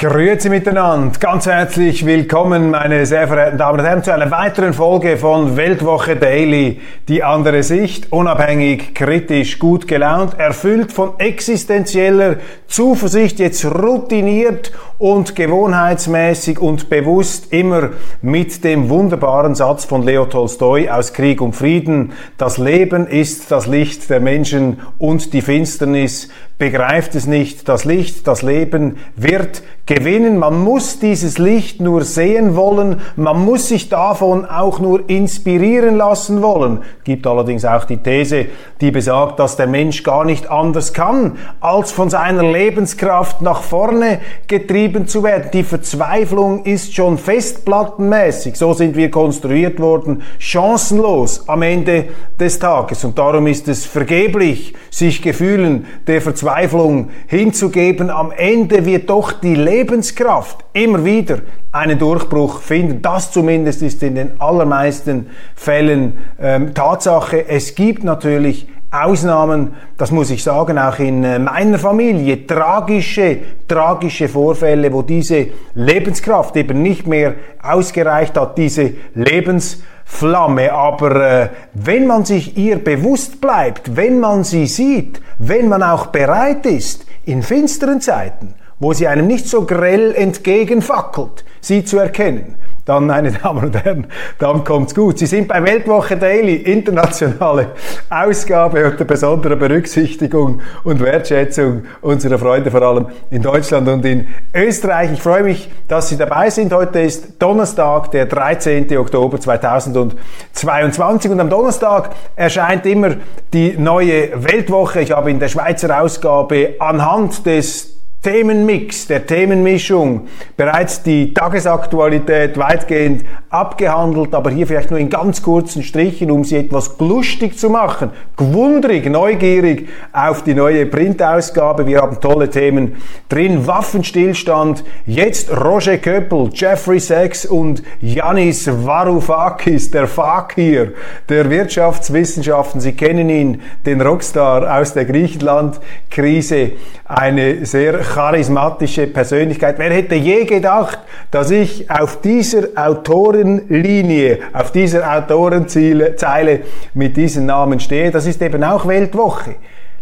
[0.00, 5.16] Grüezi miteinander, ganz herzlich willkommen, meine sehr verehrten Damen und Herren, zu einer weiteren Folge
[5.16, 6.80] von Weltwoche Daily.
[7.08, 12.36] Die andere Sicht, unabhängig, kritisch, gut gelaunt, erfüllt von existenzieller
[12.68, 20.90] Zuversicht, jetzt routiniert und gewohnheitsmäßig und bewusst immer mit dem wunderbaren Satz von Leo Tolstoi
[20.90, 22.12] aus Krieg und Frieden.
[22.36, 27.68] Das Leben ist das Licht der Menschen und die Finsternis begreift es nicht.
[27.68, 30.38] Das Licht, das Leben wird gewinnen.
[30.38, 33.00] Man muss dieses Licht nur sehen wollen.
[33.14, 36.80] Man muss sich davon auch nur inspirieren lassen wollen.
[37.04, 38.46] Gibt allerdings auch die These,
[38.80, 44.18] die besagt, dass der Mensch gar nicht anders kann, als von seiner Lebenskraft nach vorne
[44.48, 45.50] getrieben zu werden.
[45.52, 48.56] Die Verzweiflung ist schon festplattenmäßig.
[48.56, 50.22] So sind wir konstruiert worden.
[50.38, 52.06] Chancenlos am Ende
[52.38, 53.04] des Tages.
[53.04, 58.10] Und darum ist es vergeblich, sich Gefühlen der Verzweiflung hinzugeben.
[58.10, 61.38] Am Ende wird doch die Lebenskraft immer wieder
[61.72, 63.02] einen Durchbruch finden.
[63.02, 67.48] Das zumindest ist in den allermeisten Fällen ähm, Tatsache.
[67.48, 74.28] Es gibt natürlich Ausnahmen, das muss ich sagen, auch in äh, meiner Familie, tragische, tragische
[74.28, 80.72] Vorfälle, wo diese Lebenskraft eben nicht mehr ausgereicht hat, diese Lebensflamme.
[80.72, 86.06] Aber äh, wenn man sich ihr bewusst bleibt, wenn man sie sieht, wenn man auch
[86.06, 92.56] bereit ist, in finsteren Zeiten, wo sie einem nicht so grell entgegenfackelt, sie zu erkennen,
[92.88, 94.06] dann, meine Damen und Herren,
[94.38, 95.18] dann kommt's gut.
[95.18, 97.72] Sie sind bei Weltwoche Daily, internationale
[98.08, 105.12] Ausgabe unter besonderer Berücksichtigung und Wertschätzung unserer Freunde, vor allem in Deutschland und in Österreich.
[105.12, 106.72] Ich freue mich, dass Sie dabei sind.
[106.72, 108.96] Heute ist Donnerstag, der 13.
[108.96, 113.16] Oktober 2022 und am Donnerstag erscheint immer
[113.52, 115.02] die neue Weltwoche.
[115.02, 123.24] Ich habe in der Schweizer Ausgabe anhand des Themenmix, der Themenmischung bereits die Tagesaktualität weitgehend
[123.48, 128.10] abgehandelt, aber hier vielleicht nur in ganz kurzen Strichen, um sie etwas lustig zu machen,
[128.36, 131.86] gewundrig, neugierig auf die neue Printausgabe.
[131.86, 132.96] Wir haben tolle Themen
[133.28, 140.92] drin, Waffenstillstand, jetzt Roger Köppel, Jeffrey Sachs und Yanis Varoufakis, der Fakir
[141.28, 142.80] der Wirtschaftswissenschaften.
[142.80, 146.72] Sie kennen ihn, den Rockstar aus der Griechenland-Krise,
[147.04, 149.78] eine sehr charismatische Persönlichkeit.
[149.78, 150.98] Wer hätte je gedacht,
[151.30, 156.60] dass ich auf dieser Autorenlinie, auf dieser Autorenzeile
[156.94, 158.10] mit diesen Namen stehe?
[158.10, 159.56] Das ist eben auch Weltwoche.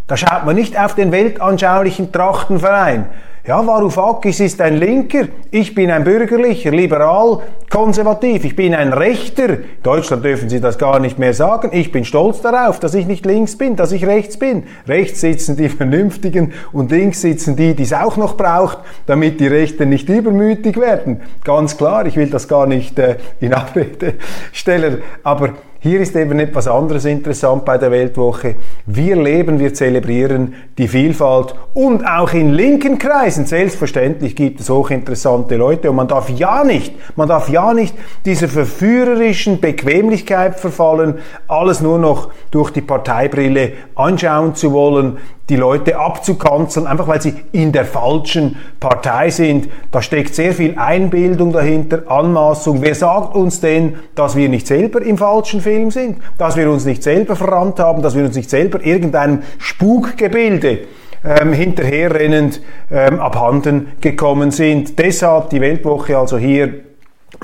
[0.07, 3.07] Da schaut man nicht auf den weltanschaulichen Trachtenverein.
[3.47, 9.51] Ja, Varoufakis ist ein Linker, ich bin ein bürgerlicher, liberal, konservativ, ich bin ein Rechter.
[9.51, 11.71] In Deutschland dürfen Sie das gar nicht mehr sagen.
[11.73, 14.65] Ich bin stolz darauf, dass ich nicht links bin, dass ich rechts bin.
[14.89, 19.47] Rechts sitzen die Vernünftigen und links sitzen die, die es auch noch braucht, damit die
[19.47, 21.21] Rechten nicht übermütig werden.
[21.45, 24.15] Ganz klar, ich will das gar nicht äh, in Abrede
[24.51, 25.51] stellen, aber
[25.81, 28.57] hier ist eben etwas anderes interessant bei der Weltwoche.
[28.87, 31.55] Wir leben, wir zelebrieren die Vielfalt.
[31.75, 35.91] Und auch in linken Kreisen, selbstverständlich gibt es hochinteressante Leute.
[35.91, 37.95] Und man darf ja nicht, man darf ja nicht
[38.25, 45.99] dieser verführerischen Bequemlichkeit verfallen, alles nur noch durch die Parteibrille anschauen zu wollen, die Leute
[45.99, 49.69] abzukanzeln, einfach weil sie in der falschen Partei sind.
[49.93, 52.83] Da steckt sehr viel Einbildung dahinter, Anmaßung.
[52.83, 56.19] Wer sagt uns denn, dass wir nicht selber im falschen Film sind?
[56.39, 60.81] Dass wir uns nicht selber verrannt haben, dass wir uns nicht selber irgendeinem Spukgebilde
[61.25, 62.61] ähm, hinterherrennend
[62.91, 64.99] ähm, abhanden gekommen sind.
[64.99, 66.75] Deshalb die Weltwoche also hier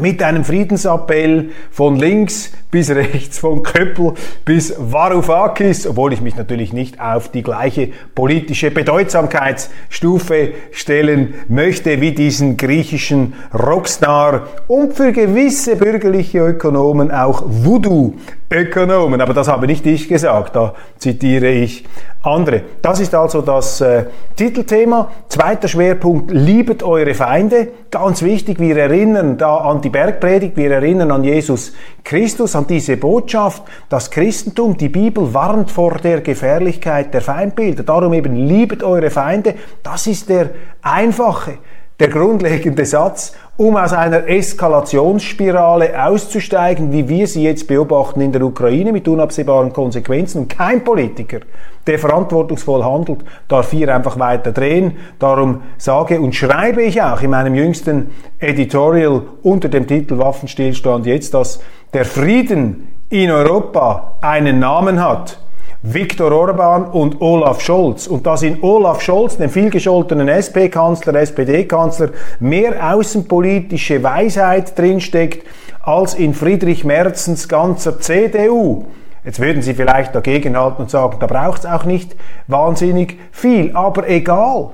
[0.01, 4.15] mit einem Friedensappell von links bis rechts, von Köppel
[4.47, 12.13] bis Varoufakis, obwohl ich mich natürlich nicht auf die gleiche politische Bedeutsamkeitsstufe stellen möchte wie
[12.13, 19.21] diesen griechischen Rockstar und für gewisse bürgerliche Ökonomen auch Voodoo-Ökonomen.
[19.21, 21.85] Aber das habe nicht ich gesagt, da zitiere ich
[22.23, 22.63] andere.
[22.81, 24.05] Das ist also das äh,
[24.37, 25.11] Titelthema.
[25.29, 27.69] Zweiter Schwerpunkt, liebet eure Feinde.
[27.91, 31.73] Ganz wichtig, wir erinnern da an die Bergpredigt, wir erinnern an Jesus
[32.05, 37.83] Christus, an diese Botschaft, das Christentum, die Bibel warnt vor der Gefährlichkeit der Feindbilder.
[37.83, 39.55] Darum eben liebet eure Feinde.
[39.83, 40.51] Das ist der
[40.83, 41.59] einfache,
[42.03, 48.43] der grundlegende Satz, um aus einer Eskalationsspirale auszusteigen, wie wir sie jetzt beobachten in der
[48.43, 50.43] Ukraine mit unabsehbaren Konsequenzen.
[50.43, 51.41] Und kein Politiker,
[51.87, 54.97] der verantwortungsvoll handelt, darf hier einfach weiter drehen.
[55.19, 61.35] Darum sage und schreibe ich auch in meinem jüngsten Editorial unter dem Titel Waffenstillstand jetzt,
[61.35, 61.61] dass
[61.93, 65.39] der Frieden in Europa einen Namen hat
[65.83, 68.07] Viktor Orban und Olaf Scholz.
[68.07, 72.11] Und dass in Olaf Scholz, dem vielgescholtenen SP-Kanzler, SPD-Kanzler,
[72.41, 75.47] mehr außenpolitische Weisheit drinsteckt
[75.83, 78.87] als in Friedrich Merzens ganzer CDU.
[79.25, 82.17] Jetzt würden Sie vielleicht dagegenhalten und sagen, da braucht es auch nicht
[82.47, 83.75] wahnsinnig viel.
[83.75, 84.71] Aber egal,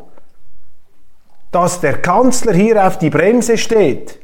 [1.50, 4.18] dass der Kanzler hier auf die Bremse steht,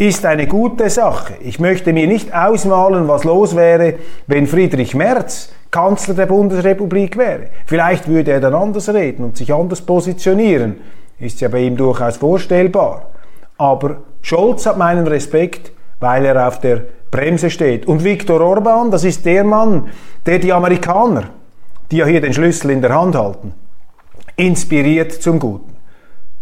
[0.00, 1.34] ist eine gute Sache.
[1.40, 7.48] Ich möchte mir nicht ausmalen, was los wäre, wenn Friedrich Merz Kanzler der Bundesrepublik wäre.
[7.66, 10.76] Vielleicht würde er dann anders reden und sich anders positionieren.
[11.18, 13.10] Ist ja bei ihm durchaus vorstellbar.
[13.58, 15.70] Aber Scholz hat meinen Respekt,
[16.00, 17.86] weil er auf der Bremse steht.
[17.86, 19.90] Und Viktor Orban, das ist der Mann,
[20.24, 21.24] der die Amerikaner,
[21.90, 23.52] die ja hier den Schlüssel in der Hand halten,
[24.36, 25.69] inspiriert zum Guten.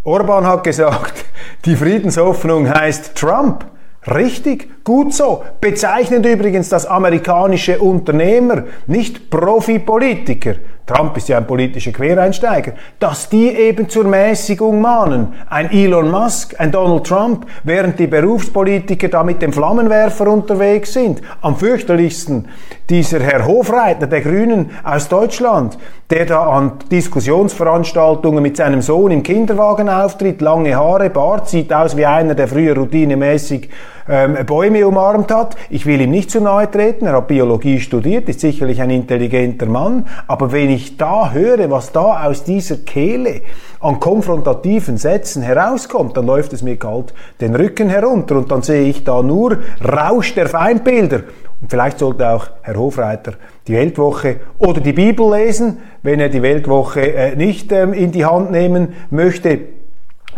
[0.03, 1.25] Orban hat gesagt,
[1.65, 3.65] die Friedenshoffnung heißt Trump.
[4.07, 5.43] Richtig, gut so.
[5.59, 10.55] Bezeichnend übrigens, dass amerikanische Unternehmer, nicht Profipolitiker,
[10.89, 15.33] Trump ist ja ein politischer Quereinsteiger, dass die eben zur Mäßigung mahnen.
[15.47, 21.21] Ein Elon Musk, ein Donald Trump, während die Berufspolitiker da mit dem Flammenwerfer unterwegs sind.
[21.41, 22.47] Am fürchterlichsten
[22.89, 25.77] dieser Herr Hofreiter der Grünen aus Deutschland,
[26.09, 31.95] der da an Diskussionsveranstaltungen mit seinem Sohn im Kinderwagen auftritt, lange Haare, Bart, sieht aus
[31.97, 33.69] wie einer, der früher routinemäßig
[34.09, 35.55] ähm, Bäume umarmt hat.
[35.69, 39.67] Ich will ihm nicht zu nahe treten, er hat Biologie studiert, ist sicherlich ein intelligenter
[39.67, 43.41] Mann, aber wenn ich da höre, was da aus dieser Kehle
[43.79, 48.83] an konfrontativen Sätzen herauskommt, dann läuft es mir kalt den Rücken herunter und dann sehe
[48.83, 51.21] ich da nur Rausch der Feindbilder.
[51.61, 53.33] Und vielleicht sollte auch Herr Hofreiter
[53.67, 58.25] die Weltwoche oder die Bibel lesen, wenn er die Weltwoche äh, nicht ähm, in die
[58.25, 59.59] Hand nehmen möchte.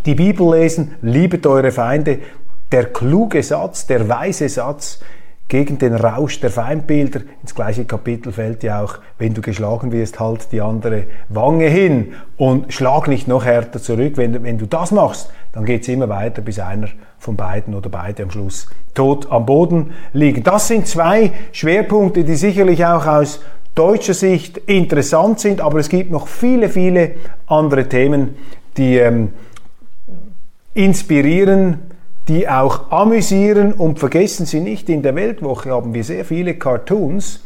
[0.05, 2.19] Die Bibel lesen, liebet eure Feinde,
[2.71, 4.99] der kluge Satz, der weise Satz
[5.51, 7.19] gegen den Rausch der Feindbilder.
[7.41, 12.13] Ins gleiche Kapitel fällt ja auch, wenn du geschlagen wirst, halt die andere Wange hin
[12.37, 14.13] und schlag nicht noch härter zurück.
[14.15, 16.87] Wenn, wenn du das machst, dann geht es immer weiter, bis einer
[17.19, 20.41] von beiden oder beide am Schluss tot am Boden liegen.
[20.41, 23.41] Das sind zwei Schwerpunkte, die sicherlich auch aus
[23.75, 27.11] deutscher Sicht interessant sind, aber es gibt noch viele, viele
[27.47, 28.35] andere Themen,
[28.77, 29.33] die ähm,
[30.73, 31.90] inspirieren,
[32.27, 37.43] die auch amüsieren und vergessen Sie nicht, in der Weltwoche haben wir sehr viele Cartoons,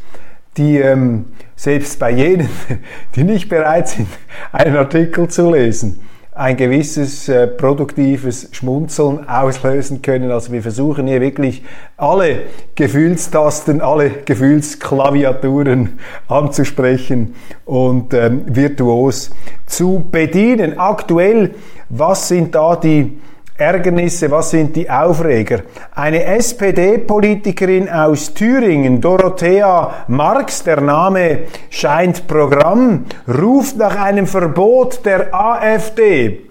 [0.56, 2.48] die ähm, selbst bei jenen,
[3.14, 4.08] die nicht bereit sind,
[4.52, 6.00] einen Artikel zu lesen,
[6.32, 10.30] ein gewisses äh, produktives Schmunzeln auslösen können.
[10.30, 11.62] Also wir versuchen hier wirklich
[11.96, 12.42] alle
[12.74, 17.34] Gefühlstasten, alle Gefühlsklaviaturen anzusprechen
[17.64, 19.30] und ähm, virtuos
[19.64, 20.78] zu bedienen.
[20.78, 21.54] Aktuell,
[21.88, 23.18] was sind da die
[23.58, 25.60] Ärgernisse, was sind die Aufreger?
[25.94, 31.38] Eine SPD-Politikerin aus Thüringen, Dorothea Marx, der Name
[31.70, 36.46] scheint Programm, ruft nach einem Verbot der AfD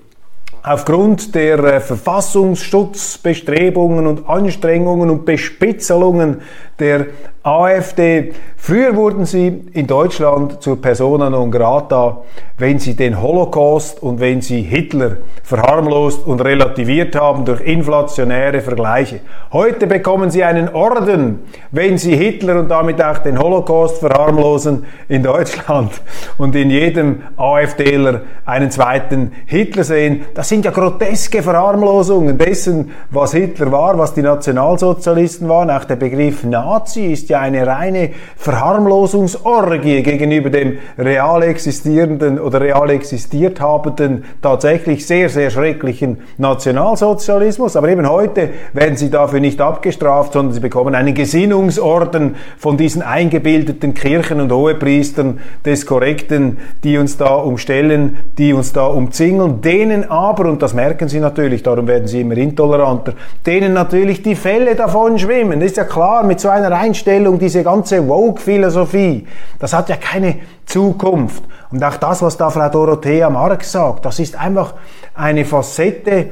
[0.65, 6.41] aufgrund der äh, Verfassungsschutzbestrebungen und Anstrengungen und Bespitzelungen
[6.79, 7.07] der
[7.43, 8.33] AfD.
[8.57, 12.23] Früher wurden sie in Deutschland zur Persona non grata,
[12.57, 19.19] wenn sie den Holocaust und wenn sie Hitler verharmlost und relativiert haben durch inflationäre Vergleiche.
[19.53, 25.21] Heute bekommen sie einen Orden, wenn sie Hitler und damit auch den Holocaust verharmlosen in
[25.21, 25.91] Deutschland
[26.39, 30.25] und in jedem AfDler einen zweiten Hitler sehen.
[30.33, 35.69] Das sind ja groteske Verharmlosungen dessen, was Hitler war, was die Nationalsozialisten waren.
[35.69, 36.64] Auch der Begriff Nazi
[36.95, 45.29] ist ja eine reine Verharmlosungsorgie gegenüber dem real existierenden oder real existiert habenden, tatsächlich sehr,
[45.29, 47.75] sehr schrecklichen Nationalsozialismus.
[47.75, 53.01] Aber eben heute werden sie dafür nicht abgestraft, sondern sie bekommen einen Gesinnungsorden von diesen
[53.01, 60.09] eingebildeten Kirchen und Hohepriestern des Korrekten, die uns da umstellen, die uns da umzingeln, denen
[60.09, 63.13] aber, und das merken sie natürlich, darum werden sie immer intoleranter,
[63.45, 65.59] denen natürlich die Fälle davon schwimmen.
[65.59, 69.27] Das ist ja klar, mit so einer Einstellung, diese ganze Woke-Philosophie,
[69.59, 70.35] das hat ja keine
[70.65, 71.43] Zukunft.
[71.71, 74.73] Und auch das, was da Frau Dorothea Marx sagt, das ist einfach
[75.13, 76.29] eine Facette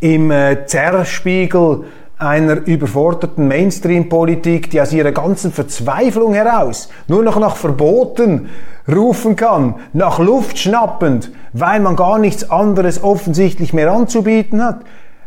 [0.00, 1.84] im äh, Zerspiegel
[2.18, 8.48] einer überforderten Mainstream-Politik, die aus ihrer ganzen Verzweiflung heraus nur noch nach Verboten
[8.88, 14.80] rufen kann, nach Luft schnappend, weil man gar nichts anderes offensichtlich mehr anzubieten hat.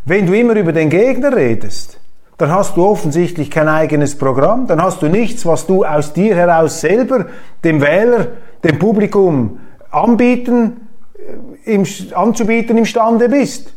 [0.06, 2.00] Wenn du immer über den Gegner redest,
[2.38, 6.36] dann hast du offensichtlich kein eigenes Programm, dann hast du nichts, was du aus dir
[6.36, 7.28] heraus selber
[7.64, 8.28] dem Wähler,
[8.64, 10.88] dem Publikum anbieten,
[11.66, 13.72] äh, im, anzubieten imstande bist.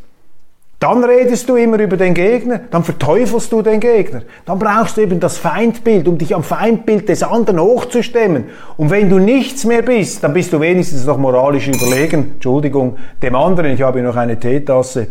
[0.80, 4.22] Dann redest du immer über den Gegner, dann verteufelst du den Gegner.
[4.44, 8.44] Dann brauchst du eben das Feindbild, um dich am Feindbild des anderen hochzustemmen.
[8.76, 13.34] Und wenn du nichts mehr bist, dann bist du wenigstens noch moralisch überlegen, Entschuldigung, dem
[13.34, 13.72] anderen.
[13.72, 15.08] Ich habe noch eine Teetasse.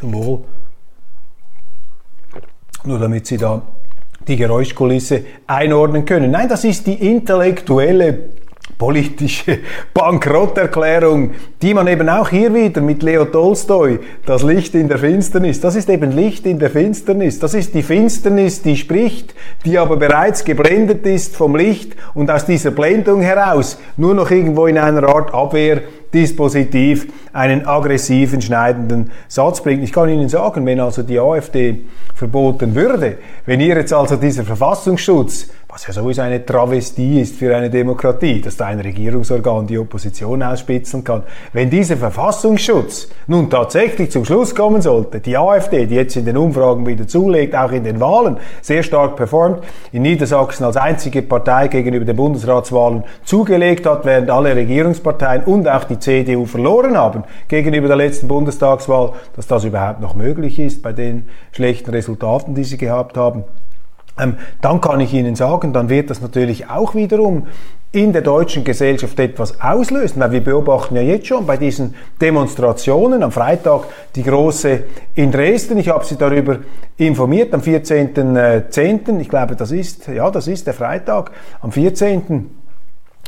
[0.00, 0.40] Zum Wohl.
[2.84, 3.62] Nur damit Sie da
[4.26, 6.30] die Geräuschkulisse einordnen können.
[6.30, 8.30] Nein, das ist die intellektuelle
[8.78, 9.58] politische
[9.94, 15.60] Bankrotterklärung, die man eben auch hier wieder mit Leo Tolstoi, das Licht in der Finsternis,
[15.60, 19.96] das ist eben Licht in der Finsternis, das ist die Finsternis, die spricht, die aber
[19.96, 25.08] bereits geblendet ist vom Licht und aus dieser Blendung heraus nur noch irgendwo in einer
[25.08, 29.82] Art Abwehr Dispositiv einen aggressiven, schneidenden Satz bringt.
[29.82, 34.44] Ich kann Ihnen sagen, wenn also die AfD verboten würde, wenn ihr jetzt also dieser
[34.44, 39.78] Verfassungsschutz was ja sowieso eine Travestie ist für eine Demokratie, dass da ein Regierungsorgan die
[39.78, 41.22] Opposition ausspitzeln kann.
[41.54, 46.36] Wenn dieser Verfassungsschutz nun tatsächlich zum Schluss kommen sollte, die AfD, die jetzt in den
[46.36, 51.68] Umfragen wieder zulegt, auch in den Wahlen sehr stark performt, in Niedersachsen als einzige Partei
[51.68, 57.88] gegenüber den Bundesratswahlen zugelegt hat, während alle Regierungsparteien und auch die CDU verloren haben gegenüber
[57.88, 62.76] der letzten Bundestagswahl, dass das überhaupt noch möglich ist bei den schlechten Resultaten, die sie
[62.76, 63.44] gehabt haben
[64.16, 67.46] dann kann ich Ihnen sagen, dann wird das natürlich auch wiederum
[67.92, 73.22] in der deutschen Gesellschaft etwas auslösen, weil wir beobachten ja jetzt schon bei diesen Demonstrationen
[73.22, 73.84] am Freitag
[74.16, 75.76] die große in Dresden.
[75.76, 76.58] Ich habe Sie darüber
[76.96, 79.20] informiert am 14.10.
[79.20, 81.32] Ich glaube, das ist, ja, das ist der Freitag.
[81.60, 82.50] Am 14.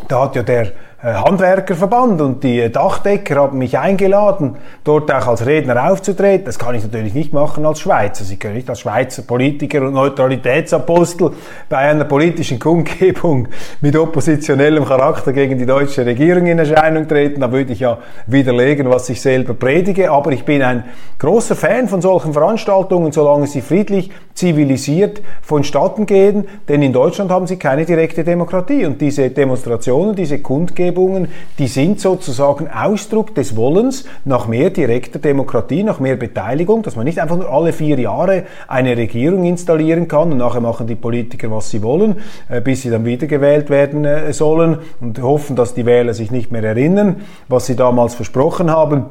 [0.08, 0.70] Da hat ja der äh,
[1.04, 6.46] Handwerkerverband und die Dachdecker haben mich eingeladen, dort auch als Redner aufzutreten.
[6.46, 8.24] Das kann ich natürlich nicht machen als Schweizer.
[8.24, 11.32] Sie können nicht als Schweizer Politiker und Neutralitätsapostel
[11.68, 13.48] bei einer politischen Kundgebung
[13.82, 17.42] mit oppositionellem Charakter gegen die deutsche Regierung in Erscheinung treten.
[17.42, 20.10] Da würde ich ja widerlegen, was ich selber predige.
[20.10, 20.84] Aber ich bin ein
[21.18, 26.44] großer Fan von solchen Veranstaltungen, solange sie friedlich, zivilisiert vonstatten gehen.
[26.68, 28.84] Denn in Deutschland haben sie keine direkte Demokratie.
[28.84, 35.82] Und diese Demonstrationen, diese Kundgebungen, die sind sozusagen Ausdruck des Wollens nach mehr direkter Demokratie,
[35.82, 40.32] nach mehr Beteiligung, dass man nicht einfach nur alle vier Jahre eine Regierung installieren kann
[40.32, 42.16] und nachher machen die Politiker, was sie wollen,
[42.48, 46.50] äh, bis sie dann wiedergewählt werden äh, sollen und hoffen, dass die Wähler sich nicht
[46.50, 49.04] mehr erinnern, was sie damals versprochen haben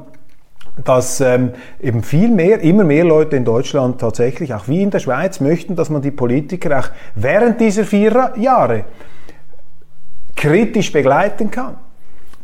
[0.83, 1.51] dass ähm,
[1.81, 5.75] eben viel mehr, immer mehr Leute in Deutschland tatsächlich, auch wie in der Schweiz, möchten,
[5.75, 8.85] dass man die Politiker auch während dieser vier Jahre
[10.35, 11.77] kritisch begleiten kann.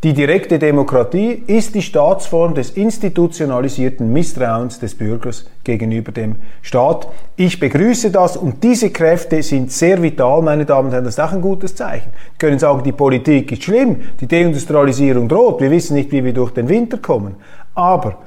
[0.02, 7.06] Die direkte Demokratie ist die Staatsform des institutionalisierten Misstrauens des Bürgers gegenüber dem Staat.
[7.36, 11.04] Ich begrüße das und diese Kräfte sind sehr vital, meine Damen und Herren.
[11.04, 12.12] Das ist auch ein gutes Zeichen.
[12.12, 16.32] Wir können sagen, die Politik ist schlimm, die Deindustrialisierung droht, wir wissen nicht, wie wir
[16.32, 17.36] durch den Winter kommen.
[17.74, 18.18] Aber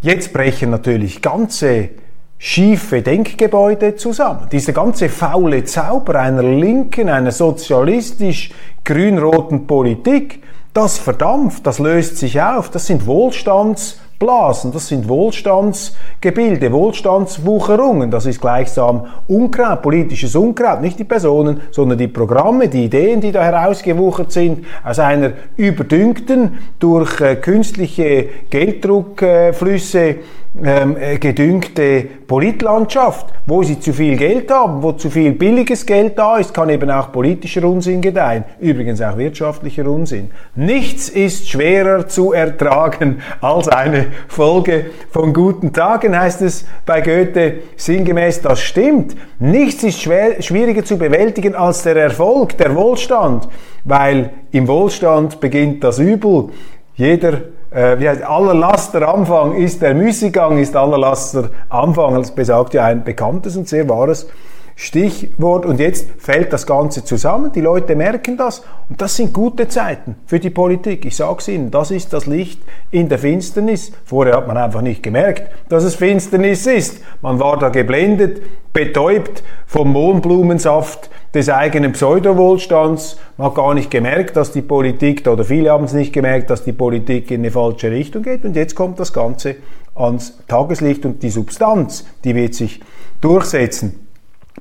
[0.00, 1.90] jetzt brechen natürlich ganze
[2.38, 4.48] schiefe Denkgebäude zusammen.
[4.50, 10.42] Dieser ganze faule Zauber einer linken, einer sozialistisch-grün-roten Politik,
[10.74, 14.70] das verdampft, das löst sich auf, das sind Wohlstands- Blasen.
[14.72, 18.08] Das sind Wohlstandsgebilde, Wohlstandswucherungen.
[18.08, 20.80] Das ist gleichsam Unkraut, politisches Unkraut.
[20.80, 26.58] Nicht die Personen, sondern die Programme, die Ideen, die da herausgewuchert sind, aus einer überdüngten,
[26.78, 30.16] durch äh, künstliche Gelddruckflüsse
[30.62, 36.18] ähm, äh, gedüngte Politlandschaft, wo sie zu viel Geld haben, wo zu viel billiges Geld
[36.18, 40.30] da ist, kann eben auch politischer Unsinn gedeihen, übrigens auch wirtschaftlicher Unsinn.
[40.54, 47.60] Nichts ist schwerer zu ertragen als eine Folge von guten Tagen, heißt es bei Goethe
[47.76, 49.16] sinngemäß, das stimmt.
[49.38, 53.48] Nichts ist schwer, schwieriger zu bewältigen als der Erfolg, der Wohlstand,
[53.84, 56.50] weil im Wohlstand beginnt das Übel.
[56.94, 57.40] Jeder
[57.74, 62.14] äh, wie heißt, aller Laster Anfang ist der Müßiggang, ist aller Laster Anfang.
[62.16, 64.28] Das besagt ja ein bekanntes und sehr wahres
[64.76, 65.66] Stichwort.
[65.66, 67.52] Und jetzt fällt das Ganze zusammen.
[67.52, 68.62] Die Leute merken das.
[68.88, 71.04] Und das sind gute Zeiten für die Politik.
[71.04, 73.92] Ich sage es Ihnen, das ist das Licht in der Finsternis.
[74.04, 77.02] Vorher hat man einfach nicht gemerkt, dass es Finsternis ist.
[77.20, 83.18] Man war da geblendet, betäubt vom Mohnblumensaft des eigenen Pseudowohlstands.
[83.36, 86.64] Man hat gar nicht gemerkt, dass die Politik, oder viele haben es nicht gemerkt, dass
[86.64, 88.44] die Politik in eine falsche Richtung geht.
[88.44, 89.56] Und jetzt kommt das Ganze
[89.94, 92.80] ans Tageslicht und die Substanz, die wird sich
[93.20, 94.06] durchsetzen.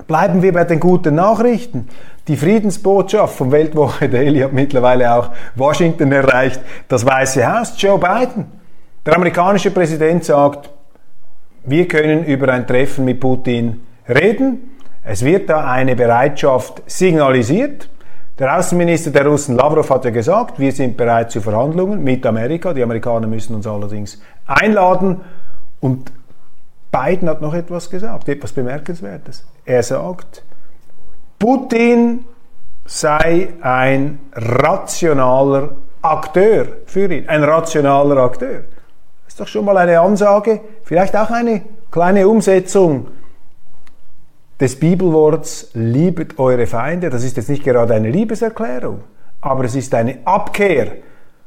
[0.08, 1.88] Bleiben wir bei den guten Nachrichten.
[2.28, 6.62] Die Friedensbotschaft vom Weltwoche Daily hat mittlerweile auch Washington erreicht.
[6.88, 8.46] Das Weiße Haus, Joe Biden.
[9.06, 10.70] Der amerikanische Präsident sagt,
[11.66, 14.78] wir können über ein Treffen mit Putin reden.
[15.04, 17.90] Es wird da eine Bereitschaft signalisiert.
[18.38, 22.74] Der Außenminister der Russen Lavrov hat ja gesagt, wir sind bereit zu Verhandlungen mit Amerika.
[22.74, 25.22] Die Amerikaner müssen uns allerdings einladen.
[25.80, 26.12] Und
[26.92, 29.46] Biden hat noch etwas gesagt, etwas Bemerkenswertes.
[29.66, 30.44] Er sagt,
[31.40, 32.26] Putin
[32.86, 38.64] sei ein rationaler Akteur für ihn, ein rationaler Akteur.
[39.26, 43.08] Das ist doch schon mal eine Ansage, vielleicht auch eine kleine Umsetzung
[44.60, 47.10] des Bibelworts, liebet eure Feinde.
[47.10, 49.04] Das ist jetzt nicht gerade eine Liebeserklärung,
[49.40, 50.92] aber es ist eine Abkehr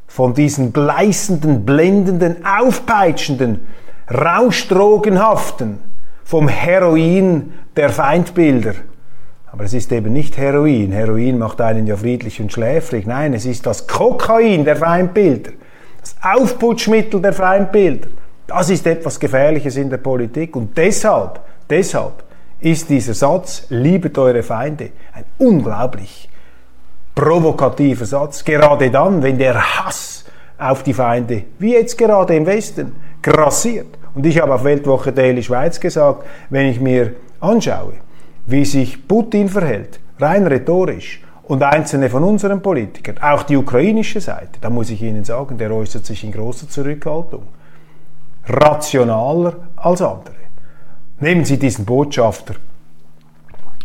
[0.06, 3.66] von diesen gleißenden, blendenden, aufpeitschenden,
[4.10, 5.78] rauschdrogenhaften,
[6.24, 8.74] vom Heroin der Feindbilder.
[9.46, 10.90] Aber es ist eben nicht Heroin.
[10.90, 13.06] Heroin macht einen ja friedlich und schläfrig.
[13.06, 15.52] Nein, es ist das Kokain der Feindbilder.
[16.00, 18.08] Das Aufputschmittel der Feindbilder.
[18.46, 20.56] Das ist etwas Gefährliches in der Politik.
[20.56, 22.24] Und deshalb, deshalb
[22.60, 26.28] ist dieser Satz, liebet eure Feinde, ein unglaublich
[27.14, 28.44] provokativer Satz.
[28.44, 30.24] Gerade dann, wenn der Hass
[30.58, 33.98] auf die Feinde, wie jetzt gerade im Westen, grassiert.
[34.14, 37.94] Und ich habe auf Weltwoche Daily Schweiz gesagt, wenn ich mir anschaue,
[38.46, 44.58] wie sich Putin verhält, rein rhetorisch, und einzelne von unseren Politikern, auch die ukrainische Seite,
[44.60, 47.42] da muss ich Ihnen sagen, der äußert sich in großer Zurückhaltung.
[48.46, 50.34] Rationaler als andere.
[51.20, 52.54] Nehmen Sie diesen Botschafter,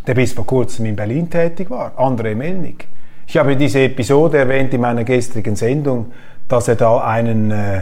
[0.08, 2.88] der bis vor kurzem in Berlin tätig war, André Melnik.
[3.27, 6.13] Ich habe diese Episode erwähnt in meiner gestrigen Sendung,
[6.48, 7.81] dass er da einen äh,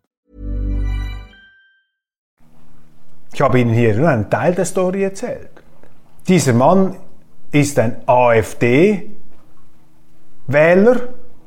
[3.33, 5.49] Ich habe Ihnen hier nur einen Teil der Story erzählt.
[6.27, 6.97] Dieser Mann
[7.51, 9.09] ist ein AfD-Wähler,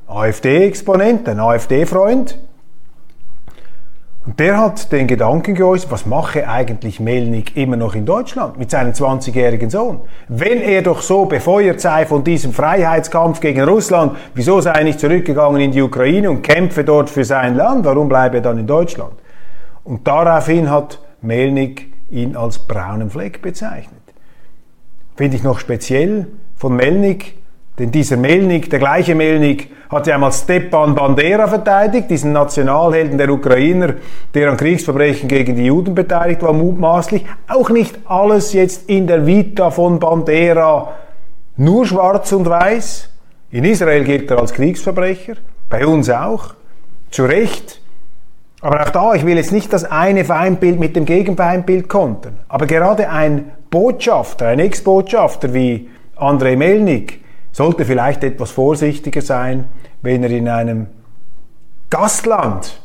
[0.07, 2.39] AfD-Exponent, ein AfD-Freund.
[4.27, 8.71] Und der hat den Gedanken geäußert, was mache eigentlich Melnik immer noch in Deutschland mit
[8.71, 10.01] seinem 20-jährigen Sohn?
[10.29, 15.01] Wenn er doch so befeuert sei von diesem Freiheitskampf gegen Russland, wieso sei er nicht
[15.01, 17.85] zurückgegangen in die Ukraine und kämpfe dort für sein Land?
[17.85, 19.13] Warum bleibe er dann in Deutschland?
[19.85, 24.03] Und daraufhin hat Melnik ihn als braunen Fleck bezeichnet.
[25.17, 27.35] Finde ich noch speziell von Melnik,
[27.79, 33.31] denn dieser Melnik, der gleiche Melnik, hat ja einmal Stepan Bandera verteidigt, diesen Nationalhelden der
[33.31, 33.95] Ukrainer,
[34.33, 37.25] der an Kriegsverbrechen gegen die Juden beteiligt war, mutmaßlich.
[37.49, 40.95] Auch nicht alles jetzt in der Vita von Bandera
[41.57, 43.11] nur schwarz und weiß.
[43.51, 45.35] In Israel gilt er als Kriegsverbrecher,
[45.69, 46.55] bei uns auch.
[47.11, 47.81] Zu Recht.
[48.65, 52.39] Aber auch da, ich will jetzt nicht das eine Feindbild mit dem Gegenfeindbild kontern.
[52.49, 57.23] Aber gerade ein Botschafter, ein Ex-Botschafter wie Andrei Melnik
[57.53, 59.67] sollte vielleicht etwas vorsichtiger sein,
[60.01, 60.87] wenn er in einem
[61.91, 62.81] Gastland,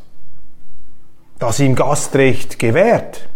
[1.38, 3.26] das ihm Gastrecht gewährt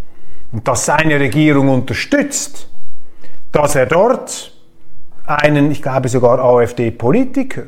[0.52, 2.68] und das seine Regierung unterstützt,
[3.52, 4.52] dass er dort
[5.24, 7.62] einen, ich glaube sogar AfD-Politiker,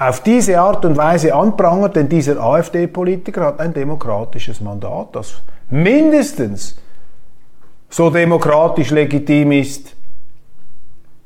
[0.00, 6.76] auf diese Art und Weise anprangert, denn dieser AfD-Politiker hat ein demokratisches Mandat, das mindestens
[7.90, 9.94] so demokratisch legitim ist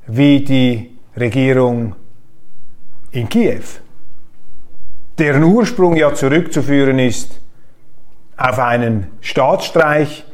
[0.08, 1.94] wie die Regierung
[3.12, 3.62] in Kiew,
[5.18, 7.40] deren Ursprung ja zurückzuführen ist
[8.37, 10.24] auf einen Staatsstreich,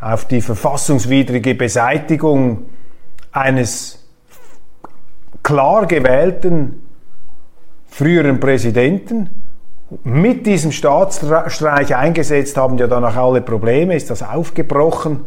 [0.00, 2.66] auf die verfassungswidrige Beseitigung
[3.32, 4.08] eines
[5.42, 6.86] klar gewählten
[7.90, 9.30] früheren Präsidenten
[10.04, 15.24] mit diesem Staatsstreich eingesetzt haben ja danach alle Probleme, ist das aufgebrochen,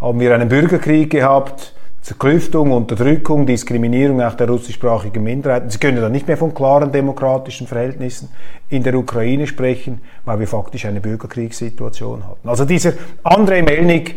[0.00, 5.70] haben wir einen Bürgerkrieg gehabt, Zerklüftung, Unterdrückung, Diskriminierung auch der russischsprachigen Minderheiten.
[5.70, 8.28] Sie können dann nicht mehr von klaren demokratischen Verhältnissen
[8.68, 12.48] in der Ukraine sprechen, weil wir faktisch eine Bürgerkriegssituation hatten.
[12.48, 14.16] Also dieser Andrei Melnik,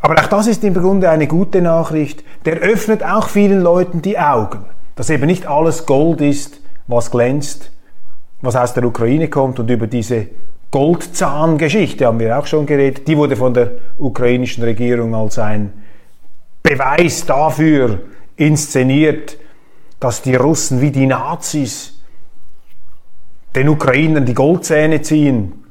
[0.00, 4.18] aber auch das ist im Grunde eine gute Nachricht, der öffnet auch vielen Leuten die
[4.18, 7.72] Augen, dass eben nicht alles Gold ist, was glänzt,
[8.40, 10.28] was aus der Ukraine kommt und über diese
[10.70, 13.06] Goldzahn-Geschichte haben wir auch schon geredet.
[13.08, 15.72] Die wurde von der ukrainischen Regierung als ein
[16.62, 18.00] Beweis dafür
[18.36, 19.38] inszeniert,
[20.00, 22.00] dass die Russen wie die Nazis
[23.54, 25.64] den Ukrainern die Goldzähne ziehen,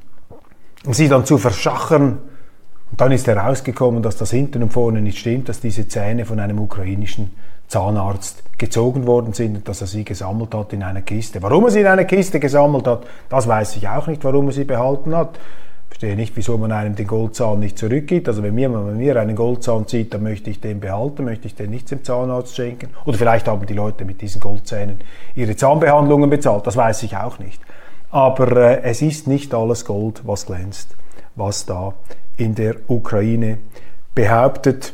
[0.84, 2.18] um sie dann zu verschachern.
[2.90, 6.40] Und dann ist herausgekommen, dass das hinten und vorne nicht stimmt, dass diese Zähne von
[6.40, 7.30] einem ukrainischen
[7.68, 11.42] Zahnarzt gezogen worden sind und dass er sie gesammelt hat in einer Kiste.
[11.42, 14.52] Warum er sie in einer Kiste gesammelt hat, das weiß ich auch nicht, warum er
[14.52, 15.38] sie behalten hat
[15.98, 18.28] verstehe nicht, wieso man einem den Goldzahn nicht zurückgibt.
[18.28, 21.54] Also wenn mir, wenn mir einen Goldzahn zieht, dann möchte ich den behalten, möchte ich
[21.54, 22.90] den nicht dem Zahnarzt schenken.
[23.06, 25.00] Oder vielleicht haben die Leute mit diesen Goldzähnen
[25.34, 27.62] ihre Zahnbehandlungen bezahlt, das weiß ich auch nicht.
[28.10, 30.94] Aber äh, es ist nicht alles Gold, was glänzt,
[31.34, 31.94] was da
[32.36, 33.56] in der Ukraine
[34.14, 34.92] behauptet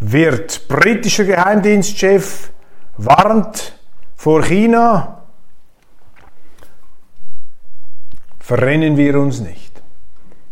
[0.00, 0.68] wird.
[0.68, 2.50] Britischer Geheimdienstchef
[2.96, 3.78] warnt
[4.16, 5.22] vor China.
[8.38, 9.82] Verrennen wir uns nicht.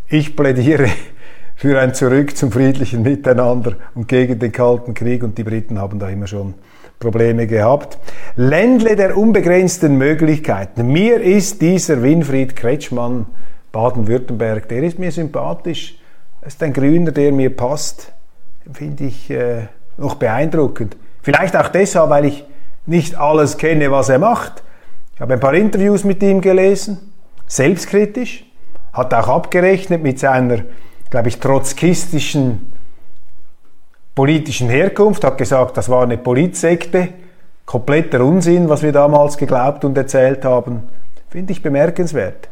[0.09, 0.89] Ich plädiere
[1.57, 5.99] für ein Zurück zum friedlichen Miteinander und gegen den Kalten Krieg und die Briten haben
[5.99, 6.55] da immer schon
[6.99, 7.99] Probleme gehabt.
[8.37, 10.89] Ländle der unbegrenzten Möglichkeiten.
[10.89, 13.27] Mir ist dieser Winfried Kretschmann
[13.73, 15.99] Baden-Württemberg, der ist mir sympathisch.
[16.41, 18.13] Er ist ein Grüner, der mir passt.
[18.73, 20.97] Finde ich äh, noch beeindruckend.
[21.23, 22.45] Vielleicht auch deshalb, weil ich
[22.87, 24.63] nicht alles kenne, was er macht.
[25.15, 27.13] Ich habe ein paar Interviews mit ihm gelesen,
[27.47, 28.45] selbstkritisch
[28.93, 30.65] hat auch abgerechnet mit seiner,
[31.11, 32.73] glaube ich, trotzkistischen
[34.15, 37.09] politischen Herkunft, hat gesagt, das war eine Politsekte,
[37.67, 40.85] kompletter Unsinn, was wir damals geglaubt und erzählt haben,
[41.29, 42.49] finde ich bemerkenswert.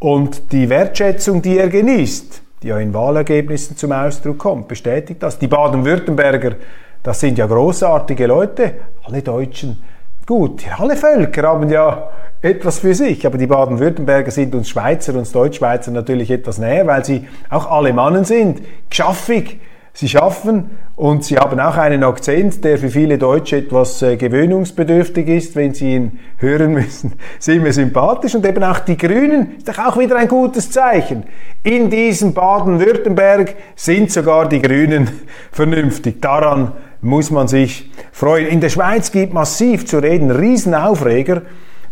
[0.00, 5.38] Und die Wertschätzung, die er genießt, die ja in Wahlergebnissen zum Ausdruck kommt, bestätigt das.
[5.38, 6.56] Die Baden-Württemberger,
[7.02, 8.74] das sind ja großartige Leute,
[9.04, 9.82] alle Deutschen.
[10.26, 12.08] Gut, alle Völker haben ja
[12.40, 13.26] etwas für sich.
[13.26, 18.24] Aber die Baden-Württemberger sind uns Schweizer, uns Deutschschweizer natürlich etwas näher, weil sie auch Alemannen
[18.24, 19.60] sind, geschaffig.
[19.92, 25.26] Sie schaffen und sie haben auch einen Akzent, der für viele Deutsche etwas äh, gewöhnungsbedürftig
[25.28, 27.14] ist, wenn sie ihn hören müssen.
[27.38, 31.24] Sind wir sympathisch und eben auch die Grünen ist doch auch wieder ein gutes Zeichen.
[31.64, 35.08] In diesem Baden-Württemberg sind sogar die Grünen
[35.52, 36.22] vernünftig.
[36.22, 38.46] Daran muss man sich freuen.
[38.46, 41.42] In der Schweiz gibt massiv zu reden, Riesenaufreger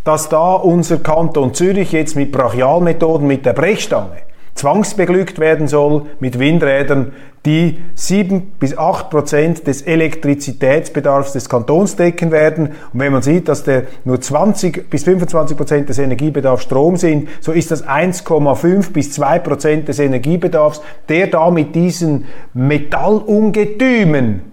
[0.04, 4.16] dass da unser Kanton Zürich jetzt mit Brachialmethoden mit der Brechstange
[4.54, 7.12] zwangsbeglückt werden soll mit Windrädern,
[7.44, 12.68] die sieben bis acht Prozent des Elektrizitätsbedarfs des Kantons decken werden.
[12.92, 17.28] Und wenn man sieht, dass der nur 20 bis 25 Prozent des Energiebedarfs Strom sind,
[17.40, 24.52] so ist das 1,5 bis 2 Prozent des Energiebedarfs, der da mit diesen Metallungetümen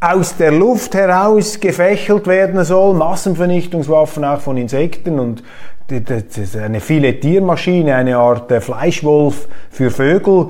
[0.00, 5.44] aus der Luft heraus gefächelt werden soll, Massenvernichtungswaffen auch von Insekten und
[6.60, 10.48] eine Filetiermaschine, eine Art äh, Fleischwolf für Vögel.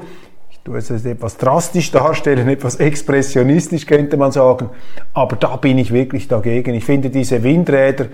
[0.64, 4.70] Tue es etwas drastisch darstellen, etwas expressionistisch könnte man sagen,
[5.12, 6.72] aber da bin ich wirklich dagegen.
[6.74, 8.06] Ich finde diese Windräder,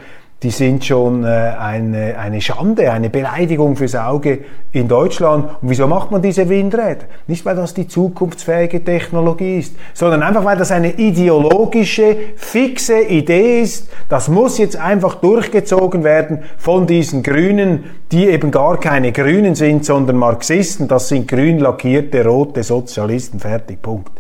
[0.44, 4.38] die sind schon äh, eine, eine Schande, eine Beleidigung fürs Auge
[4.70, 5.46] in Deutschland.
[5.60, 7.06] Und wieso macht man diese Windräder?
[7.26, 13.62] Nicht, weil das die zukunftsfähige Technologie ist, sondern einfach, weil das eine ideologische, fixe Idee
[13.62, 13.90] ist.
[14.08, 19.84] Das muss jetzt einfach durchgezogen werden von diesen Grünen, die eben gar keine Grünen sind,
[19.84, 20.86] sondern Marxisten.
[20.86, 23.40] Das sind grün lackierte, rote Sozialisten.
[23.40, 24.12] Fertig, Punkt.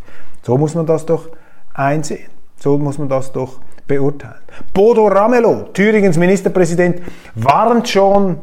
[0.42, 1.28] So muss man das doch
[1.74, 2.26] einsehen.
[2.58, 4.34] So muss man das doch beurteilen.
[4.72, 7.02] Bodo Ramelow, Thüringens Ministerpräsident,
[7.34, 8.38] warnt schon,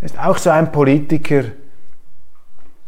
[0.00, 1.44] ist auch so ein Politiker,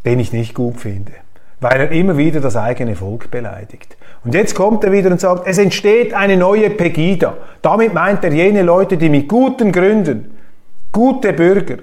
[0.05, 1.11] den ich nicht gut finde,
[1.59, 3.97] weil er immer wieder das eigene Volk beleidigt.
[4.23, 7.35] Und jetzt kommt er wieder und sagt, es entsteht eine neue Pegida.
[7.61, 10.37] Damit meint er jene Leute, die mit guten Gründen,
[10.91, 11.77] gute Bürger,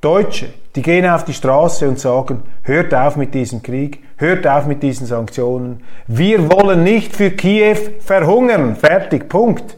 [0.00, 4.66] Deutsche, die gehen auf die Straße und sagen, hört auf mit diesem Krieg, hört auf
[4.66, 5.82] mit diesen Sanktionen.
[6.06, 8.76] Wir wollen nicht für Kiew verhungern.
[8.76, 9.76] Fertig, Punkt.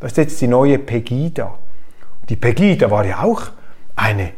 [0.00, 1.54] Das ist jetzt die neue Pegida.
[2.28, 3.42] Die Pegida war ja auch
[3.94, 4.30] eine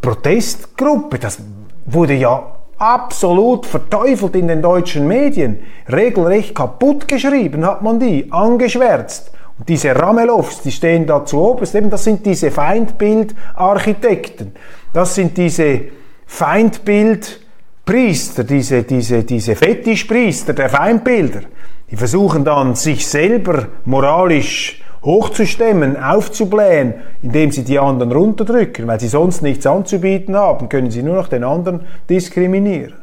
[0.00, 1.18] Protestgruppe.
[1.18, 1.38] Das
[1.84, 5.60] wurde ja absolut verteufelt in den deutschen Medien.
[5.92, 9.30] Regelrecht kaputt geschrieben hat man die, angeschwärzt.
[9.58, 14.52] Und diese Ramelows, die stehen da zu oberst, eben das sind diese Feindbildarchitekten.
[14.92, 15.80] Das sind diese
[16.26, 21.42] Feindbildpriester, diese, diese, diese Fetischpriester der Feindbilder.
[21.90, 28.86] Die versuchen dann, sich selber moralisch hochzustemmen, aufzublähen, indem sie die anderen runterdrücken.
[28.86, 32.94] Weil sie sonst nichts anzubieten haben, können sie nur noch den anderen diskriminieren.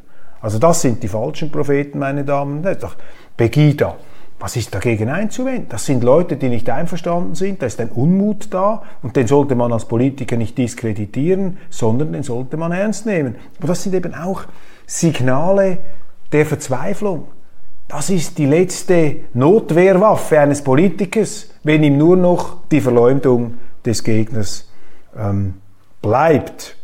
[0.41, 2.89] Also das sind die falschen Propheten, meine Damen und Herren.
[3.37, 3.95] Begida,
[4.41, 5.67] was ist dagegen einzuwenden?
[5.69, 9.53] Das sind Leute, die nicht einverstanden sind, da ist ein Unmut da und den sollte
[9.53, 13.35] man als Politiker nicht diskreditieren, sondern den sollte man ernst nehmen.
[13.59, 14.45] Aber das sind eben auch
[14.87, 15.77] Signale
[16.31, 17.27] der Verzweiflung.
[17.87, 24.67] Das ist die letzte Notwehrwaffe eines Politikers, wenn ihm nur noch die Verleumdung des Gegners
[25.15, 25.55] ähm,
[26.01, 26.77] bleibt.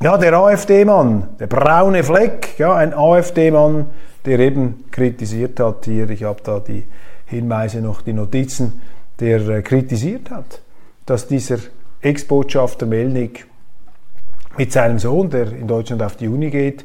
[0.00, 3.86] Ja, der AfD-Mann, der braune Fleck, ja, ein AfD-Mann,
[4.24, 6.84] der eben kritisiert hat hier, ich habe da die
[7.26, 8.80] Hinweise noch, die Notizen,
[9.20, 10.60] der äh, kritisiert hat,
[11.06, 11.58] dass dieser
[12.00, 13.46] Ex-Botschafter Melnik
[14.56, 16.84] mit seinem Sohn, der in Deutschland auf die Uni geht,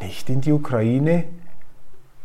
[0.00, 1.24] nicht in die Ukraine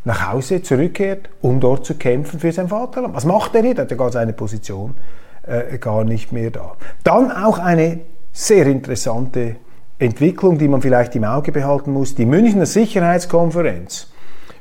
[0.06, 3.16] nach Hause zurückkehrt, um dort zu kämpfen für sein Vaterland.
[3.16, 3.78] Was macht er nicht?
[3.78, 4.96] Er hat ja gar seine Position
[5.44, 6.76] äh, gar nicht mehr da.
[7.04, 9.56] Dann auch eine sehr interessante
[10.00, 12.16] Entwicklung, die man vielleicht im Auge behalten muss.
[12.16, 14.13] Die Münchner Sicherheitskonferenz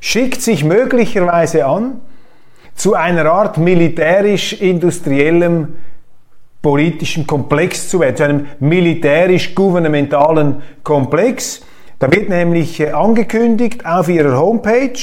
[0.03, 2.01] schickt sich möglicherweise an,
[2.75, 5.75] zu einer Art militärisch-industriellem
[6.61, 11.65] politischen Komplex zu werden, zu einem militärisch-gouvernementalen Komplex.
[12.03, 14.99] Da wird nämlich äh, angekündigt auf ihrer Homepage,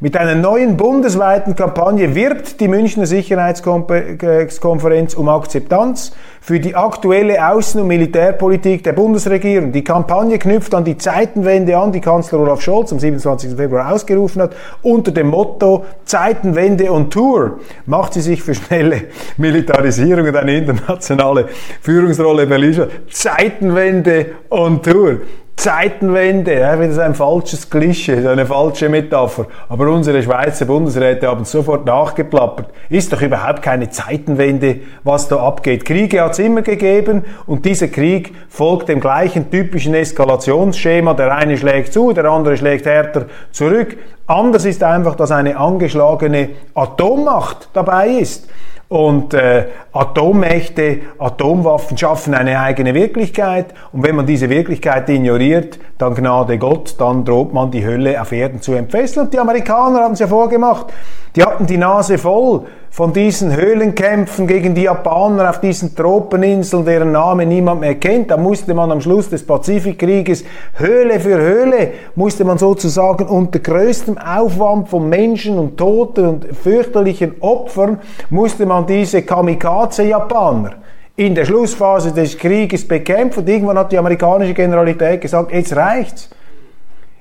[0.00, 6.12] mit einer neuen bundesweiten Kampagne wirbt die Münchner Sicherheitskonferenz um Akzeptanz
[6.42, 9.72] für die aktuelle Außen- und Militärpolitik der Bundesregierung.
[9.72, 13.56] Die Kampagne knüpft an die Zeitenwende an, die Kanzler Olaf Scholz am 27.
[13.56, 14.54] Februar ausgerufen hat.
[14.82, 19.04] Unter dem Motto Zeitenwende on Tour macht sie sich für schnelle
[19.38, 21.48] Militarisierung und eine internationale
[21.80, 22.88] Führungsrolle Berlin.
[23.08, 25.20] Zeitenwende on Tour.
[25.56, 29.46] Zeitenwende, ja, das ist ein falsches Klischee, eine falsche Metapher.
[29.68, 32.66] Aber unsere Schweizer Bundesräte haben sofort nachgeplappert.
[32.88, 35.84] Ist doch überhaupt keine Zeitenwende, was da abgeht.
[35.84, 41.14] Kriege hat es immer gegeben und dieser Krieg folgt dem gleichen typischen Eskalationsschema.
[41.14, 43.96] Der eine schlägt zu, der andere schlägt härter zurück.
[44.26, 48.48] Anders ist einfach, dass eine angeschlagene Atommacht dabei ist.
[48.92, 53.72] Und äh, Atommächte, Atomwaffen schaffen eine eigene Wirklichkeit.
[53.90, 58.32] Und wenn man diese Wirklichkeit ignoriert, dann Gnade Gott, dann droht man die Hölle auf
[58.32, 59.24] Erden zu entfesseln.
[59.24, 60.88] Und die Amerikaner haben es ja vorgemacht.
[61.34, 67.12] Die hatten die Nase voll von diesen Höhlenkämpfen gegen die Japaner auf diesen Tropeninseln, deren
[67.12, 68.30] Name niemand mehr kennt.
[68.30, 74.18] Da musste man am Schluss des Pazifikkrieges Höhle für Höhle, musste man sozusagen unter größtem
[74.18, 80.72] Aufwand von Menschen und Toten und fürchterlichen Opfern, musste man diese Kamikaze-Japaner
[81.16, 83.40] in der Schlussphase des Krieges bekämpfen.
[83.40, 86.28] Und irgendwann hat die amerikanische Generalität gesagt, jetzt reicht's.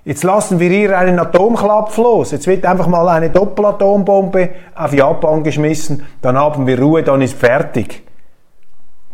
[0.03, 2.31] Jetzt lassen wir hier einen Atomklapp los.
[2.31, 6.03] Jetzt wird einfach mal eine Doppelatombombe auf Japan geschmissen.
[6.21, 8.03] Dann haben wir Ruhe, dann ist fertig.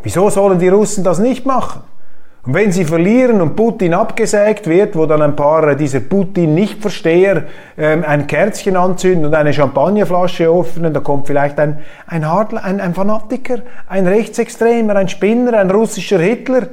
[0.02, 1.82] Wieso sollen die Russen das nicht machen?
[2.46, 7.44] Und wenn sie verlieren und Putin abgesägt wird, wo dann ein paar dieser Putin-Nichtversteher
[7.76, 12.80] ähm, ein Kerzchen anzünden und eine Champagnerflasche öffnen, da kommt vielleicht ein, ein, Hardler, ein,
[12.80, 16.68] ein Fanatiker, ein Rechtsextremer, ein Spinner, ein russischer Hitler.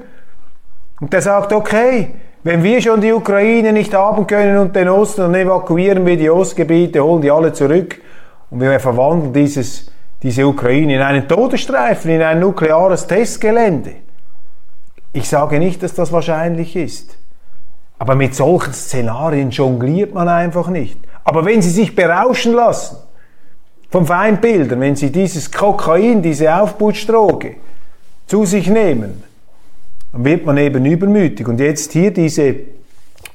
[1.01, 2.11] Und der sagt, okay,
[2.45, 6.29] wenn wir schon die Ukraine nicht haben können und den Osten, dann evakuieren wir die
[6.29, 7.99] Ostgebiete, holen die alle zurück
[8.51, 13.93] und wir verwandeln dieses, diese Ukraine in einen Todesstreifen, in ein nukleares Testgelände.
[15.11, 17.17] Ich sage nicht, dass das wahrscheinlich ist.
[17.97, 20.99] Aber mit solchen Szenarien jongliert man einfach nicht.
[21.23, 22.97] Aber wenn Sie sich berauschen lassen
[23.89, 27.55] vom Feindbildern, wenn Sie dieses Kokain, diese Aufputschdroge
[28.27, 29.23] zu sich nehmen,
[30.15, 31.47] dann wird man eben übermütig.
[31.47, 32.55] Und jetzt hier diese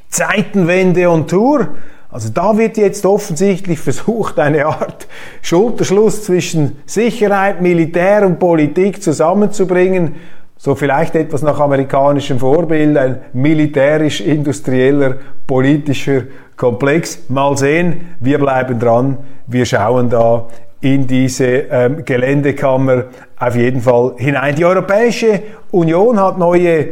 [0.09, 1.69] Zeitenwende und Tour,
[2.11, 5.07] also da wird jetzt offensichtlich versucht, eine Art
[5.43, 10.15] Schulterschluss zwischen Sicherheit, Militär und Politik zusammenzubringen.
[10.57, 15.17] So vielleicht etwas nach amerikanischem Vorbild, ein militärisch-industrieller
[15.47, 16.25] politischer
[16.57, 17.21] Komplex.
[17.29, 20.47] Mal sehen, wir bleiben dran, wir schauen da
[20.81, 23.05] in diese ähm, Geländekammer
[23.39, 24.55] auf jeden Fall hinein.
[24.55, 26.91] Die Europäische Union hat neue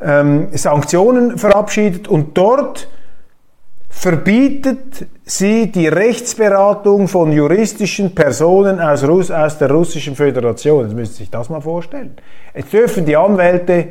[0.00, 2.88] ähm, Sanktionen verabschiedet und dort
[3.88, 10.84] verbietet sie die Rechtsberatung von juristischen Personen aus, Russ aus der Russischen Föderation.
[10.84, 12.16] Jetzt müssen Sie sich das mal vorstellen.
[12.54, 13.88] Jetzt dürfen die Anwälte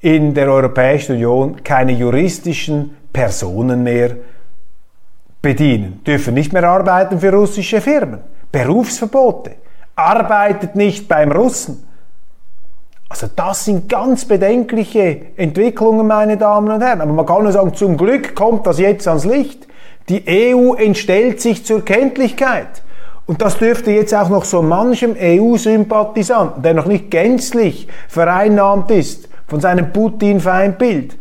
[0.00, 4.16] in der Europäischen Union keine juristischen Personen mehr
[5.42, 8.20] bedienen, dürfen nicht mehr arbeiten für russische Firmen.
[8.50, 9.52] Berufsverbote.
[9.94, 11.86] arbeitet nicht beim Russen.
[13.08, 17.00] Also das sind ganz bedenkliche Entwicklungen, meine Damen und Herren.
[17.00, 19.66] Aber man kann nur sagen, zum Glück kommt das jetzt ans Licht.
[20.08, 22.82] Die EU entstellt sich zur Kenntlichkeit.
[23.26, 29.28] Und das dürfte jetzt auch noch so manchem EU-Sympathisanten, der noch nicht gänzlich vereinnahmt ist
[29.48, 31.16] von seinem Putin-Feindbild,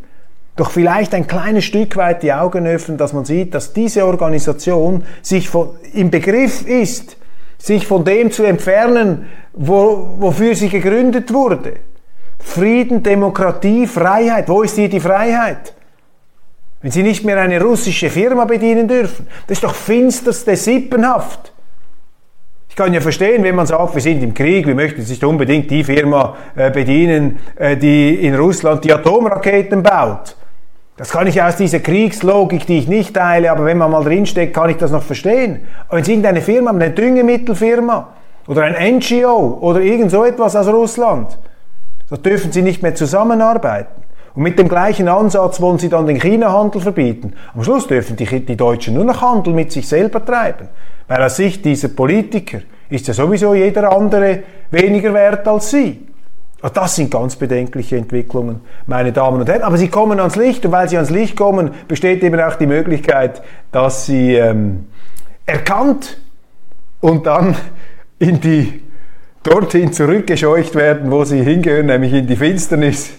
[0.56, 5.04] doch vielleicht ein kleines Stück weit die Augen öffnen, dass man sieht, dass diese Organisation
[5.22, 7.18] sich von, im Begriff ist,
[7.58, 11.74] sich von dem zu entfernen, wo, wofür sie gegründet wurde.
[12.40, 14.48] Frieden, Demokratie, Freiheit.
[14.48, 15.74] Wo ist hier die Freiheit?
[16.82, 19.28] Wenn sie nicht mehr eine russische Firma bedienen dürfen.
[19.48, 21.52] Das ist doch finsterste Sippenhaft.
[22.70, 25.72] Ich kann ja verstehen, wenn man sagt, wir sind im Krieg, wir möchten nicht unbedingt
[25.72, 30.36] die Firma äh, bedienen, äh, die in Russland die Atomraketen baut.
[30.98, 34.54] Das kann ich aus dieser Kriegslogik, die ich nicht teile, aber wenn man mal drinsteckt,
[34.54, 35.62] kann ich das noch verstehen.
[35.88, 38.14] Aber wenn es irgendeine Firma, eine Düngemittelfirma
[38.48, 41.38] oder ein NGO oder irgend so etwas aus Russland,
[42.10, 44.04] da dürfen sie nicht mehr zusammenarbeiten.
[44.36, 47.34] Und mit dem gleichen Ansatz wollen sie dann den China-Handel verbieten.
[47.54, 50.68] Am Schluss dürfen die, die Deutschen nur noch Handel mit sich selber treiben.
[51.08, 56.06] Weil aus Sicht dieser Politiker ist ja sowieso jeder andere weniger wert als sie.
[56.74, 59.62] Das sind ganz bedenkliche Entwicklungen, meine Damen und Herren.
[59.62, 62.66] Aber sie kommen ans Licht und weil sie ans Licht kommen, besteht eben auch die
[62.66, 64.88] Möglichkeit, dass sie ähm,
[65.46, 66.18] erkannt
[67.02, 67.56] und dann
[68.20, 68.82] in die
[69.44, 73.12] dorthin zurückgescheucht werden, wo sie hingehören, nämlich in die Finsternis.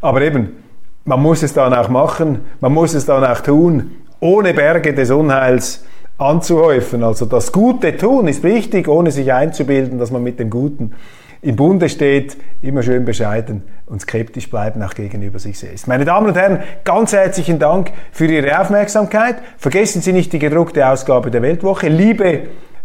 [0.00, 0.56] Aber eben,
[1.04, 5.10] man muss es dann auch machen, man muss es dann auch tun, ohne Berge des
[5.10, 5.84] Unheils
[6.18, 7.02] anzuhäufen.
[7.02, 10.92] Also das Gute tun ist wichtig, ohne sich einzubilden, dass man mit dem Guten
[11.40, 15.88] im Bunde steht, immer schön bescheiden und skeptisch bleiben, auch gegenüber sich selbst.
[15.88, 19.36] Meine Damen und Herren, ganz herzlichen Dank für Ihre Aufmerksamkeit.
[19.58, 21.88] Vergessen Sie nicht die gedruckte Ausgabe der Weltwoche.
[21.88, 22.42] Liebe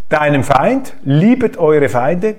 [0.10, 2.36] deinem Feind, liebet eure Feinde.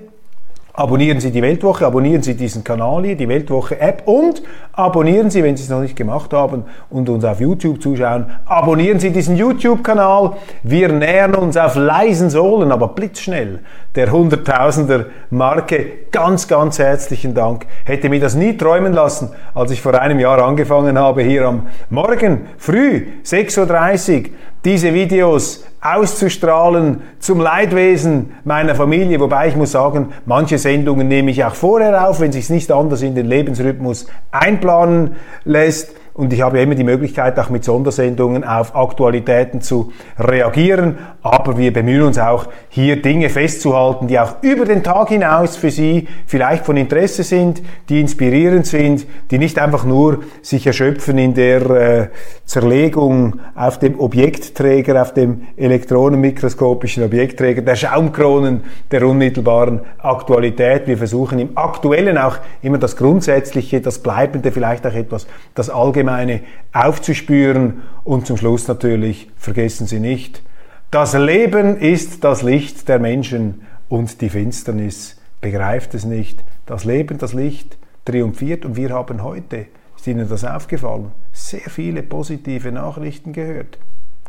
[0.73, 5.43] Abonnieren Sie die Weltwoche, abonnieren Sie diesen Kanal hier, die Weltwoche App und abonnieren Sie,
[5.43, 9.35] wenn Sie es noch nicht gemacht haben und uns auf YouTube zuschauen, abonnieren Sie diesen
[9.35, 10.37] YouTube-Kanal.
[10.63, 13.59] Wir nähern uns auf leisen Sohlen, aber blitzschnell
[13.95, 15.85] der Hunderttausender Marke.
[16.11, 17.65] Ganz, ganz herzlichen Dank.
[17.83, 21.67] Hätte mir das nie träumen lassen, als ich vor einem Jahr angefangen habe, hier am
[21.89, 24.29] Morgen früh 6.30 Uhr
[24.63, 31.43] diese Videos auszustrahlen zum Leidwesen meiner Familie, wobei ich muss sagen, manche Sendungen nehme ich
[31.45, 35.15] auch vorher auf, wenn sich nicht anders in den Lebensrhythmus einplanen
[35.45, 35.95] lässt.
[36.19, 40.97] Und ich habe ja immer die Möglichkeit, auch mit Sondersendungen auf Aktualitäten zu reagieren.
[41.21, 45.71] Aber wir bemühen uns auch, hier Dinge festzuhalten, die auch über den Tag hinaus für
[45.71, 51.35] Sie vielleicht von Interesse sind, die inspirierend sind, die nicht einfach nur sich erschöpfen in
[51.35, 52.07] der äh,
[52.43, 60.85] Zerlegung auf dem Objektträger, auf dem elektronenmikroskopischen Objektträger, der Schaumkronen der unmittelbaren Aktualität.
[60.85, 66.08] Wir versuchen im Aktuellen auch immer das Grundsätzliche, das Bleibende, vielleicht auch etwas, das Allgemeine
[66.09, 66.41] Allgemeine
[66.73, 70.41] aufzuspüren und zum Schluss natürlich, vergessen Sie nicht,
[70.91, 76.43] das Leben ist das Licht der Menschen und die Finsternis begreift es nicht.
[76.65, 82.01] Das Leben, das Licht triumphiert und wir haben heute, ist Ihnen das aufgefallen, sehr viele
[82.01, 83.77] positive Nachrichten gehört.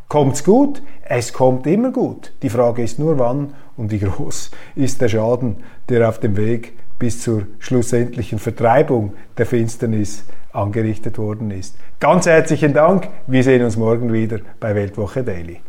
[0.09, 0.83] Kommt's gut?
[1.03, 2.33] Es kommt immer gut.
[2.43, 5.57] Die Frage ist nur wann und wie groß ist der Schaden,
[5.89, 11.77] der auf dem Weg bis zur schlussendlichen Vertreibung der Finsternis angerichtet worden ist.
[11.99, 13.09] Ganz herzlichen Dank.
[13.27, 15.61] Wir sehen uns morgen wieder bei Weltwoche Daily.